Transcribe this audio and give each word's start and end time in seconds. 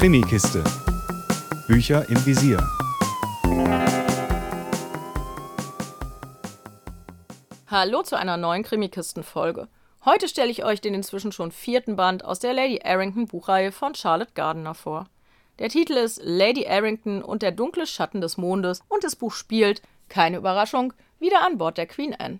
Krimikiste. 0.00 0.64
Bücher 1.68 2.08
im 2.08 2.24
Visier. 2.24 2.56
Hallo 7.66 8.02
zu 8.02 8.16
einer 8.16 8.38
neuen 8.38 8.62
Krimikisten-Folge. 8.62 9.68
Heute 10.06 10.26
stelle 10.26 10.50
ich 10.50 10.64
euch 10.64 10.80
den 10.80 10.94
inzwischen 10.94 11.32
schon 11.32 11.52
vierten 11.52 11.96
Band 11.96 12.24
aus 12.24 12.38
der 12.38 12.54
Lady 12.54 12.80
Arrington 12.82 13.26
Buchreihe 13.26 13.72
von 13.72 13.94
Charlotte 13.94 14.32
Gardner 14.34 14.74
vor. 14.74 15.06
Der 15.58 15.68
Titel 15.68 15.92
ist 15.92 16.18
Lady 16.24 16.66
Arrington 16.66 17.20
und 17.20 17.42
der 17.42 17.52
dunkle 17.52 17.86
Schatten 17.86 18.22
des 18.22 18.38
Mondes 18.38 18.80
und 18.88 19.04
das 19.04 19.16
Buch 19.16 19.34
spielt, 19.34 19.82
keine 20.08 20.38
Überraschung, 20.38 20.94
wieder 21.18 21.44
an 21.44 21.58
Bord 21.58 21.76
der 21.76 21.86
Queen 21.86 22.14
Anne. 22.14 22.38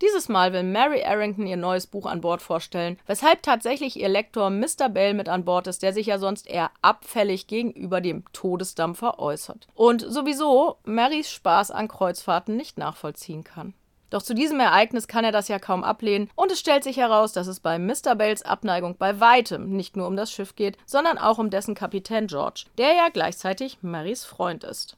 Dieses 0.00 0.28
Mal 0.28 0.52
will 0.52 0.62
Mary 0.62 1.02
Arrington 1.02 1.46
ihr 1.48 1.56
neues 1.56 1.88
Buch 1.88 2.06
an 2.06 2.20
Bord 2.20 2.40
vorstellen, 2.40 3.00
weshalb 3.06 3.42
tatsächlich 3.42 3.98
ihr 3.98 4.08
Lektor 4.08 4.48
Mr. 4.48 4.88
Bale 4.88 5.14
mit 5.14 5.28
an 5.28 5.44
Bord 5.44 5.66
ist, 5.66 5.82
der 5.82 5.92
sich 5.92 6.06
ja 6.06 6.18
sonst 6.18 6.48
eher 6.48 6.70
abfällig 6.82 7.48
gegenüber 7.48 8.00
dem 8.00 8.22
Todesdampfer 8.32 9.18
äußert. 9.18 9.66
Und 9.74 10.02
sowieso 10.02 10.76
Marys 10.84 11.32
Spaß 11.32 11.72
an 11.72 11.88
Kreuzfahrten 11.88 12.56
nicht 12.56 12.78
nachvollziehen 12.78 13.42
kann. 13.42 13.74
Doch 14.10 14.22
zu 14.22 14.34
diesem 14.34 14.60
Ereignis 14.60 15.08
kann 15.08 15.24
er 15.24 15.32
das 15.32 15.48
ja 15.48 15.58
kaum 15.58 15.82
ablehnen 15.82 16.30
und 16.36 16.52
es 16.52 16.60
stellt 16.60 16.84
sich 16.84 16.96
heraus, 16.96 17.32
dass 17.32 17.48
es 17.48 17.58
bei 17.58 17.78
Mr. 17.78 18.14
Bales 18.14 18.42
Abneigung 18.42 18.96
bei 18.96 19.18
weitem 19.18 19.76
nicht 19.76 19.96
nur 19.96 20.06
um 20.06 20.16
das 20.16 20.30
Schiff 20.30 20.54
geht, 20.54 20.78
sondern 20.86 21.18
auch 21.18 21.38
um 21.38 21.50
dessen 21.50 21.74
Kapitän 21.74 22.28
George, 22.28 22.66
der 22.78 22.94
ja 22.94 23.08
gleichzeitig 23.12 23.78
Marys 23.82 24.24
Freund 24.24 24.62
ist. 24.62 24.96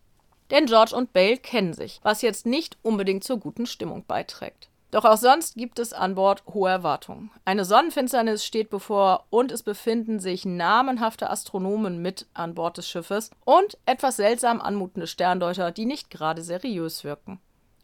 Denn 0.50 0.66
George 0.66 0.94
und 0.94 1.14
Bale 1.14 1.38
kennen 1.38 1.72
sich, 1.72 2.00
was 2.02 2.22
jetzt 2.22 2.44
nicht 2.44 2.76
unbedingt 2.82 3.24
zur 3.24 3.38
guten 3.38 3.66
Stimmung 3.66 4.04
beiträgt. 4.06 4.68
Doch 4.90 5.04
auch 5.04 5.16
sonst 5.16 5.54
gibt 5.54 5.78
es 5.78 5.92
an 5.92 6.16
Bord 6.16 6.42
hohe 6.52 6.68
Erwartungen. 6.68 7.30
Eine 7.44 7.64
Sonnenfinsternis 7.64 8.44
steht 8.44 8.70
bevor 8.70 9.26
und 9.30 9.52
es 9.52 9.62
befinden 9.62 10.18
sich 10.18 10.44
namenhafte 10.44 11.30
Astronomen 11.30 12.02
mit 12.02 12.26
an 12.34 12.54
Bord 12.54 12.76
des 12.76 12.88
Schiffes 12.88 13.30
und 13.44 13.78
etwas 13.86 14.16
seltsam 14.16 14.60
anmutende 14.60 15.06
Sterndeuter, 15.06 15.70
die 15.70 15.86
nicht 15.86 16.10
gerade 16.10 16.42
seriös 16.42 17.04
wirken. 17.04 17.40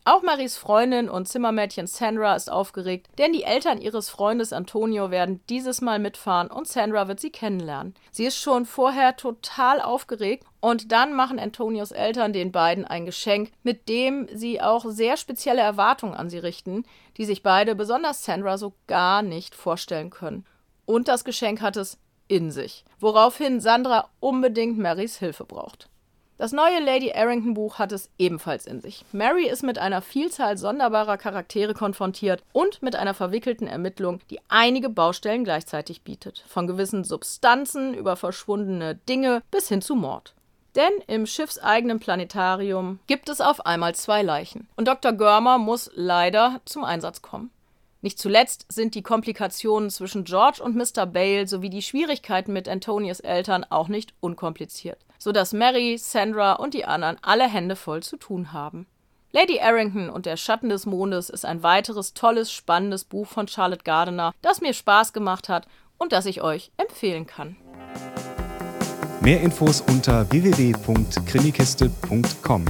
Auch 0.09 0.23
Maries 0.23 0.57
Freundin 0.57 1.09
und 1.09 1.27
Zimmermädchen 1.27 1.89
Sandra 1.89 2.37
ist 2.37 2.49
aufgeregt, 2.49 3.09
denn 3.19 3.33
die 3.33 3.43
Eltern 3.43 3.81
ihres 3.81 4.09
Freundes 4.09 4.53
Antonio 4.53 5.11
werden 5.11 5.41
dieses 5.48 5.81
Mal 5.81 5.98
mitfahren 5.98 6.47
und 6.47 6.69
Sandra 6.69 7.09
wird 7.09 7.19
sie 7.19 7.31
kennenlernen. 7.31 7.93
Sie 8.13 8.25
ist 8.25 8.39
schon 8.39 8.67
vorher 8.67 9.17
total 9.17 9.81
aufgeregt 9.81 10.45
und 10.61 10.93
dann 10.93 11.13
machen 11.13 11.41
Antonios 11.41 11.91
Eltern 11.91 12.33
den 12.33 12.53
beiden 12.53 12.85
ein 12.85 13.05
Geschenk, 13.05 13.51
mit 13.65 13.89
dem 13.89 14.29
sie 14.33 14.63
auch 14.63 14.85
sehr 14.87 15.17
spezielle 15.17 15.63
Erwartungen 15.63 16.15
an 16.15 16.31
sie 16.31 16.39
richten, 16.39 16.85
die 17.17 17.25
sich 17.25 17.43
beide, 17.43 17.75
besonders 17.75 18.25
Sandra, 18.25 18.59
so 18.59 18.75
gar 18.87 19.23
nicht 19.23 19.57
vorstellen 19.57 20.11
können. 20.11 20.47
Und 20.85 21.09
das 21.09 21.25
Geschenk 21.25 21.61
hat 21.61 21.77
es 21.77 21.98
in 22.29 22.53
sich, 22.53 22.85
woraufhin 23.01 23.61
Sandra 23.61 24.09
unbedingt 24.20 24.79
Marys 24.79 25.19
Hilfe 25.19 25.45
braucht. 25.45 25.89
Das 26.39 26.53
neue 26.53 26.81
Lady 26.81 27.12
Arrington 27.12 27.55
Buch 27.55 27.79
hat 27.79 27.92
es 27.92 28.11
ebenfalls 28.19 28.67
in 28.67 28.83
sich. 28.83 29.06
Mary 29.12 29.48
ist 29.48 29.62
mit 29.62 29.79
einer 29.79 30.03
Vielzahl 30.03 30.59
sonderbarer 30.59 31.17
Charaktere 31.17 31.73
konfrontiert 31.73 32.42
und 32.53 32.83
mit 32.83 32.95
einer 32.95 33.15
verwickelten 33.15 33.67
Ermittlung, 33.67 34.20
die 34.29 34.41
einige 34.48 34.91
Baustellen 34.91 35.45
gleichzeitig 35.45 36.03
bietet. 36.03 36.45
Von 36.47 36.67
gewissen 36.67 37.05
Substanzen 37.05 37.95
über 37.95 38.17
verschwundene 38.17 38.97
Dinge 38.97 39.42
bis 39.51 39.69
hin 39.69 39.81
zu 39.81 39.95
Mord. 39.95 40.34
Denn 40.75 40.92
im 41.07 41.25
schiffseigenen 41.25 42.01
Planetarium 42.01 42.98
gibt 43.07 43.31
es 43.31 43.41
auf 43.41 43.64
einmal 43.64 43.95
zwei 43.95 44.20
Leichen. 44.20 44.69
Und 44.77 44.89
Dr. 44.89 45.12
Görmer 45.12 45.57
muss 45.57 45.91
leider 45.95 46.61
zum 46.67 46.84
Einsatz 46.84 47.23
kommen. 47.23 47.51
Nicht 48.07 48.21
zuletzt 48.21 48.67
sind 48.69 48.95
die 48.95 49.03
Komplikationen 49.03 49.91
zwischen 49.91 50.23
George 50.23 50.62
und 50.62 50.77
Mr. 50.77 51.07
Bale 51.07 51.49
sowie 51.49 51.71
die 51.71 51.83
Schwierigkeiten 51.83 52.53
mit 52.53 52.69
Antonias 52.69 53.19
Eltern 53.19 53.67
auch 53.69 53.89
nicht 53.89 54.15
unkompliziert, 54.21 55.05
sodass 55.19 55.53
Mary, 55.53 55.98
Sandra 55.98 56.53
und 56.53 56.73
die 56.73 56.85
anderen 56.85 57.17
alle 57.23 57.48
Hände 57.48 57.75
voll 57.75 58.05
zu 58.05 58.17
tun 58.17 58.53
haben. 58.53 58.86
Lady 59.33 59.58
Arrington 59.58 60.08
und 60.08 60.25
der 60.25 60.36
Schatten 60.36 60.69
des 60.69 60.86
Mondes 60.86 61.30
ist 61.30 61.45
ein 61.45 61.64
weiteres 61.64 62.14
tolles, 62.14 62.53
spannendes 62.53 63.03
Buch 63.03 63.27
von 63.27 63.48
Charlotte 63.48 63.83
Gardiner, 63.83 64.33
das 64.41 64.61
mir 64.61 64.73
Spaß 64.73 65.13
gemacht 65.13 65.48
hat 65.48 65.67
und 65.98 66.13
das 66.13 66.27
ich 66.27 66.42
euch 66.42 66.70
empfehlen 66.77 67.27
kann. 67.27 67.57
Mehr 69.20 69.41
Infos 69.41 69.80
unter 69.80 70.30
www.krimikiste.com. 70.30 72.67